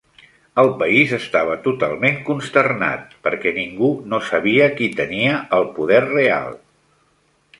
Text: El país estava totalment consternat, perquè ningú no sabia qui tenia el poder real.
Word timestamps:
El 0.61 0.69
país 0.77 1.11
estava 1.17 1.57
totalment 1.65 2.17
consternat, 2.29 3.13
perquè 3.27 3.53
ningú 3.57 3.91
no 4.13 4.21
sabia 4.29 4.69
qui 4.79 4.89
tenia 5.01 5.35
el 5.61 5.69
poder 5.79 6.03
real. 6.07 6.53